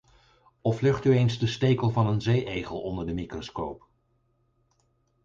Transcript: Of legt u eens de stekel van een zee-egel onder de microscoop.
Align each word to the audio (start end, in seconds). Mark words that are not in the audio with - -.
Of 0.61 0.81
legt 0.81 1.05
u 1.05 1.11
eens 1.13 1.37
de 1.39 1.47
stekel 1.47 1.89
van 1.89 2.07
een 2.07 2.21
zee-egel 2.21 2.81
onder 2.81 3.05
de 3.05 3.13
microscoop. 3.13 3.87